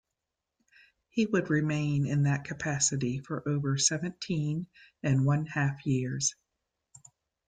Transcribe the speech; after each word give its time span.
He 1.09 1.27
would 1.27 1.51
remain 1.51 2.07
in 2.07 2.23
that 2.23 2.45
capacity 2.45 3.19
for 3.19 3.47
over 3.47 3.77
seventeen 3.77 4.65
and 5.03 5.27
one-half 5.27 5.85
years. 5.85 6.33